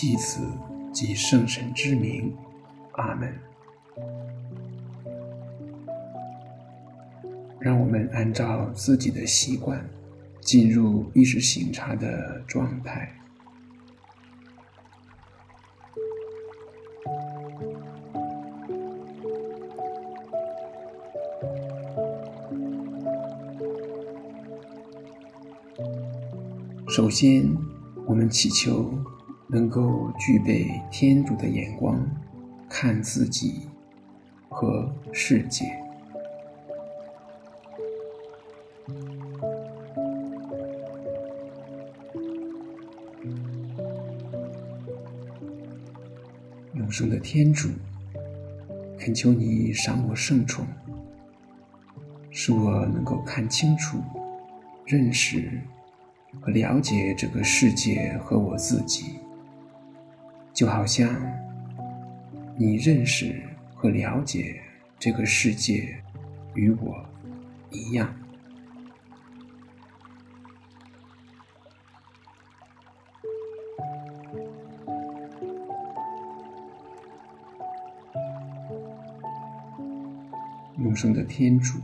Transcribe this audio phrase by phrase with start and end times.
[0.00, 0.40] 因父及子
[0.92, 2.32] 及圣神之名，
[2.92, 3.36] 阿门。
[7.58, 9.84] 让我们按照自己的习惯，
[10.40, 13.12] 进入意识醒察的状态。
[26.88, 27.52] 首先，
[28.06, 28.92] 我们祈求
[29.50, 31.98] 能够具备天主的眼光，
[32.68, 33.62] 看自己
[34.48, 35.64] 和世界。
[46.74, 47.70] 永生的天主，
[48.98, 50.66] 恳求你赏我圣宠，
[52.30, 53.98] 使我能够看清楚、
[54.84, 55.58] 认识。
[56.40, 59.18] 和了解这个世界和我自己，
[60.58, 61.08] 就好像
[62.56, 63.40] 你认识
[63.76, 64.60] 和了解
[64.98, 65.96] 这个世界
[66.54, 67.08] 与我
[67.70, 68.12] 一样。
[80.78, 81.78] 永生的天主。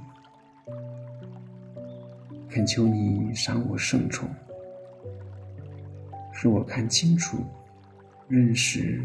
[2.48, 4.28] 恳求你赏我圣宠，
[6.33, 7.38] 使我看清楚、
[8.28, 9.03] 认识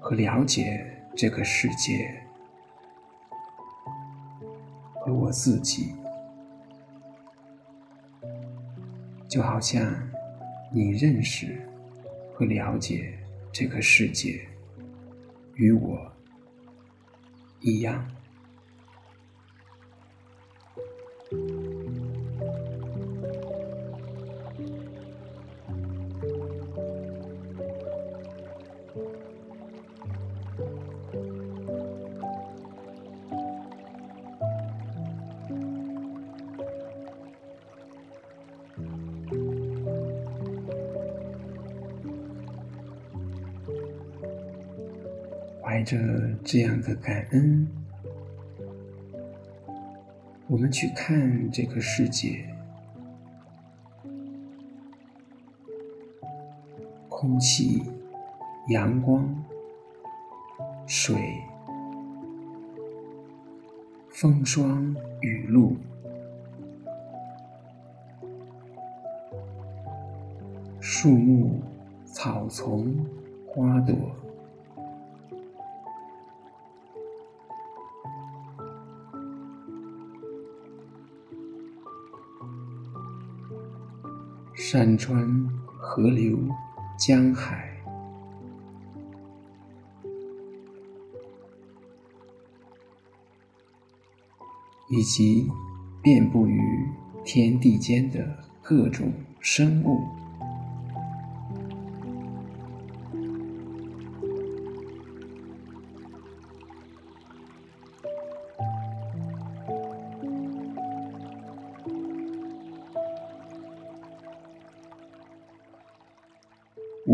[0.00, 0.84] 和了解
[1.16, 2.20] 这个世界
[4.94, 5.94] 和我自己，
[9.28, 9.94] 就好像
[10.72, 11.60] 你认识
[12.34, 13.16] 和了解
[13.52, 14.40] 这个世界
[15.54, 16.10] 与我
[17.60, 18.04] 一样。
[45.84, 45.96] 着
[46.42, 47.68] 这样的感恩，
[50.46, 52.44] 我们去看这个世界：
[57.08, 57.82] 空气、
[58.68, 59.44] 阳光、
[60.86, 61.16] 水、
[64.08, 65.76] 风霜、雨露、
[70.80, 71.60] 树木、
[72.06, 72.96] 草丛、
[73.46, 73.94] 花朵。
[84.54, 86.38] 山川、河流、
[86.96, 87.76] 江海，
[94.88, 95.50] 以及
[96.00, 96.88] 遍布于
[97.24, 100.23] 天地间的各种生物。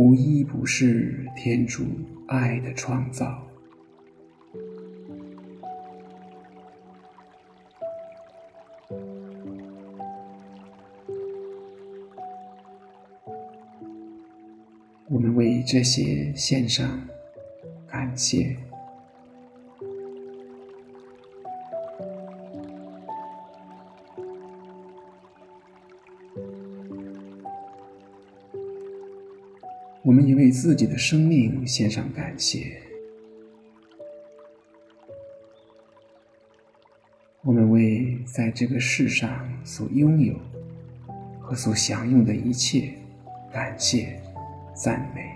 [0.00, 1.84] 无一不是天主
[2.26, 3.46] 爱的创造。
[15.06, 17.06] 我们为这些献上
[17.86, 18.69] 感谢。
[30.02, 32.80] 我们也为自己的生命献上感谢。
[37.42, 40.34] 我们为在这个世上所拥有
[41.38, 42.94] 和所享用的一切
[43.52, 44.18] 感谢、
[44.74, 45.30] 赞美。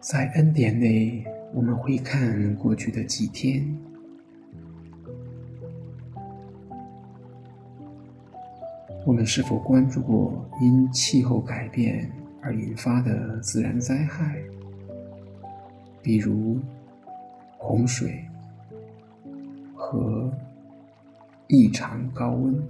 [0.00, 1.24] 在恩典内，
[1.54, 3.64] 我们回看过去的几天。
[9.04, 12.08] 我们是否关注过因气候改变
[12.40, 14.40] 而引发的自然灾害，
[16.00, 16.60] 比如
[17.58, 18.24] 洪水
[19.74, 20.32] 和
[21.48, 22.62] 异常高温？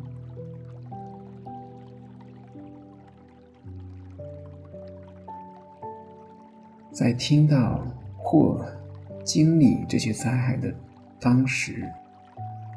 [6.90, 7.86] 在听到
[8.16, 8.66] 或
[9.22, 10.72] 经历这些灾害的
[11.20, 11.86] 当时，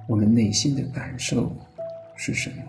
[0.07, 1.51] 我们内心的感受
[2.15, 2.63] 是什么？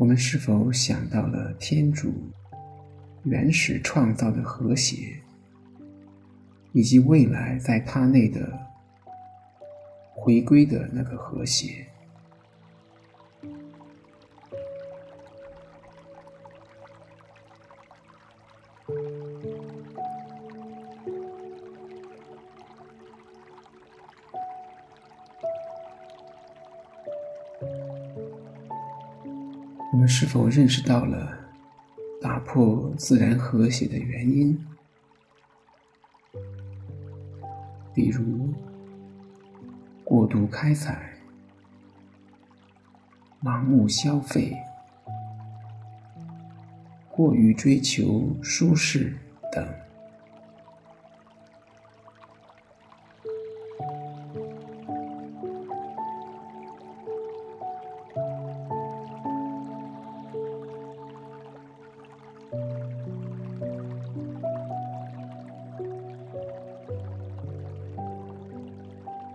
[0.00, 2.10] 我们是否想到了天主
[3.24, 5.14] 原始创造的和谐，
[6.72, 8.58] 以及未来在他内的
[10.14, 11.86] 回归的那个和谐？
[29.92, 31.36] 我们是否认识到了
[32.22, 34.56] 打破自然和谐的原因？
[37.92, 38.48] 比如
[40.04, 41.12] 过度开采、
[43.42, 44.56] 盲目消费、
[47.10, 49.12] 过于追求舒适
[49.50, 49.66] 等。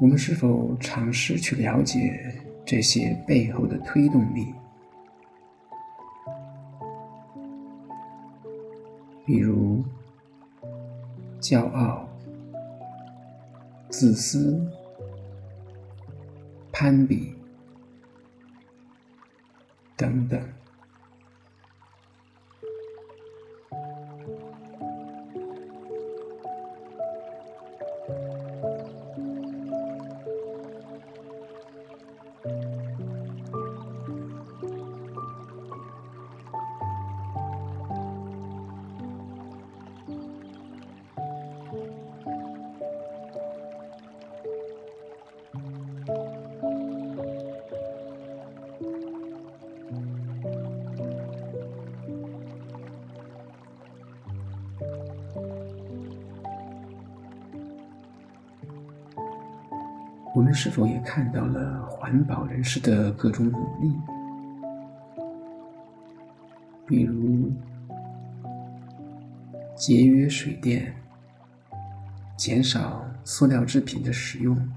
[0.06, 4.54] 我们是否尝试去了解这些背后的推动力？
[9.25, 9.84] 比如
[11.42, 12.07] 骄傲、
[13.90, 14.63] 自私、
[16.72, 17.34] 攀比
[19.98, 20.40] 等等。
[60.35, 63.95] 我们是否也看到了环保人士的各种努力？
[66.85, 67.49] 比如
[69.77, 70.93] 节约水电、
[72.35, 74.69] 减少塑料制品的使用、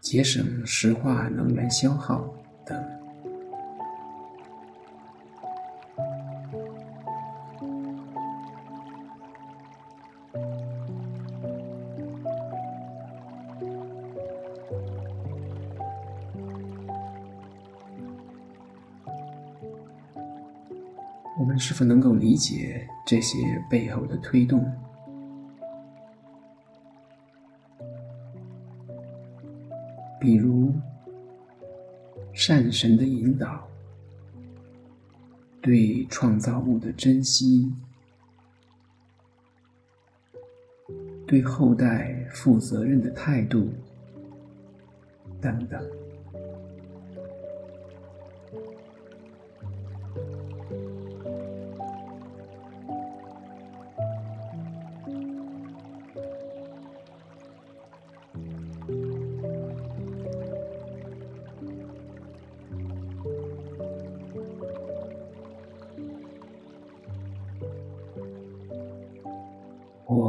[0.00, 2.26] 节省石化能源消耗
[2.64, 2.91] 等。
[21.82, 24.64] 是能够理解这些背后的推动？
[30.20, 30.72] 比如
[32.32, 33.68] 善神的引导、
[35.60, 37.72] 对创造物的珍惜、
[41.26, 43.68] 对后代负责任的态度
[45.40, 46.01] 等等。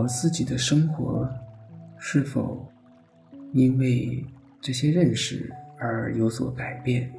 [0.04, 1.26] 我自己的生活
[1.98, 2.68] 是否
[3.54, 4.22] 因为
[4.60, 7.10] 这些认识而有所改变？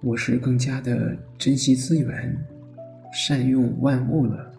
[0.00, 2.36] 我是更加的珍惜资源，
[3.12, 4.52] 善用万物了，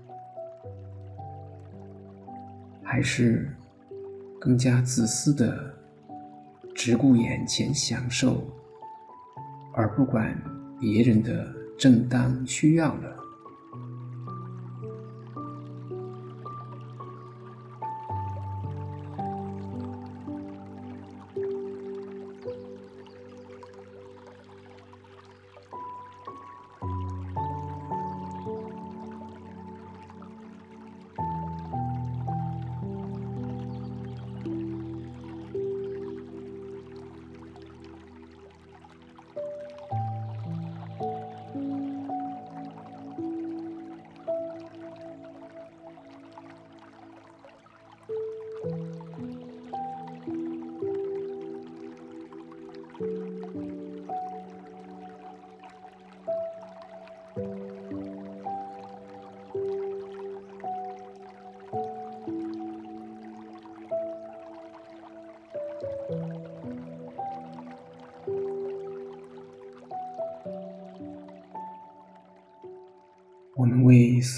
[2.83, 3.53] 还是
[4.39, 5.73] 更加自私的
[6.73, 8.47] 只顾眼前享受，
[9.73, 10.33] 而不管
[10.79, 13.26] 别人的正当需要了。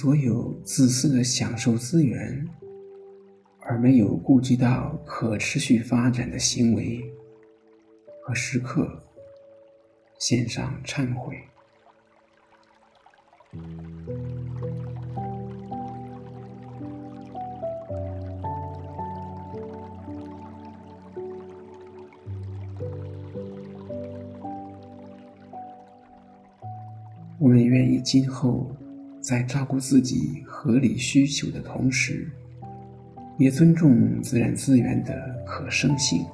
[0.02, 2.48] 所有自私的享受资源，
[3.60, 7.04] 而没有顾及到可持续发展的行为
[8.24, 9.04] 和时刻，
[10.18, 11.38] 献上忏悔。
[27.38, 28.72] 我们愿意今后
[29.30, 32.28] 在照顾自己合理需求的同时，
[33.38, 35.14] 也尊重自然资源的
[35.46, 36.26] 可生性。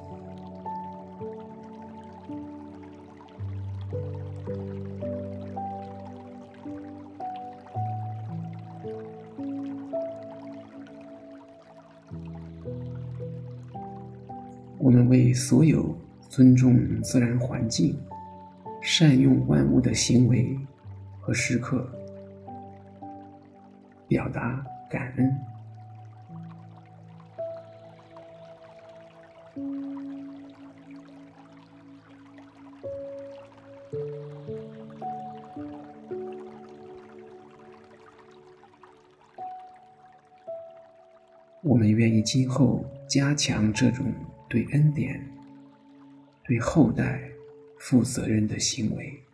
[14.78, 15.94] 我们为所有
[16.30, 17.94] 尊重自然环境、
[18.80, 20.58] 善用万物的行为
[21.20, 21.86] 和时刻，
[24.08, 25.56] 表达感恩。
[41.62, 44.06] 我们愿意今后加强这种
[44.48, 45.20] 对恩典、
[46.44, 47.20] 对后代
[47.78, 49.25] 负责任的行为。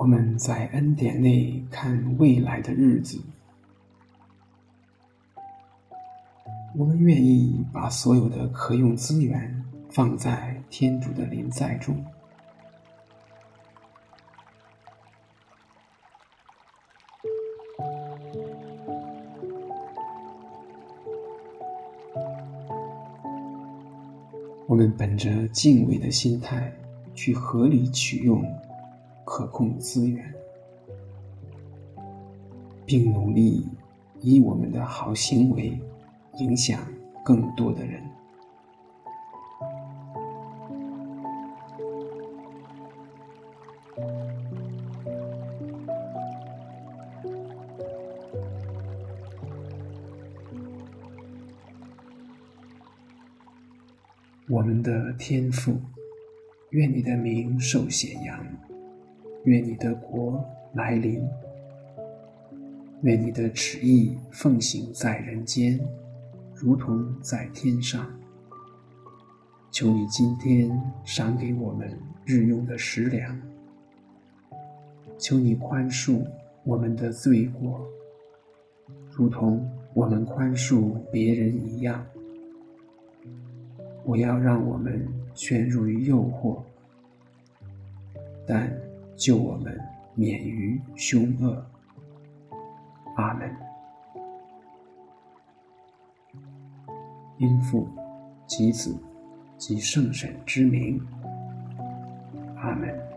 [0.00, 3.20] 我们在恩典内看未来的日子，
[6.74, 12.02] 我们愿意把所有的可用资源放在天主的临在中。
[24.66, 26.72] 我们本着敬畏的心态
[27.14, 28.42] 去合理取用
[29.32, 30.34] 可控资源，
[32.84, 33.64] 并努力
[34.20, 35.78] 以我们的好行为
[36.38, 36.80] 影响
[37.24, 38.02] 更多的人。
[54.48, 55.80] 我们的天赋，
[56.70, 58.44] 愿你的名受显扬，
[59.50, 61.28] 愿你的国来临，
[63.02, 65.80] 愿你的旨意奉行在人间，
[66.54, 68.08] 如同在天上。
[69.72, 70.70] 求你今天
[71.04, 73.40] 赏给我们日用的食粮，
[75.18, 76.24] 求你宽恕
[76.62, 77.84] 我们的罪过，
[79.10, 82.06] 如同我们宽恕别人一样。
[84.04, 86.62] 不要让我们陷入于诱惑，
[88.46, 88.72] 但
[89.20, 89.78] 救我们
[90.14, 91.62] 免于凶恶。
[93.16, 93.54] 阿门。
[97.36, 97.86] 因父
[98.46, 98.96] 及子
[99.58, 100.98] 及圣神之名。
[102.56, 103.09] 阿门。